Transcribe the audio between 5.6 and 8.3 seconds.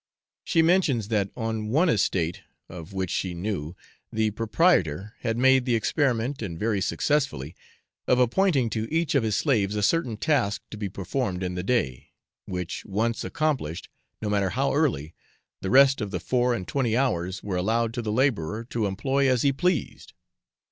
the experiment, and very successfully, of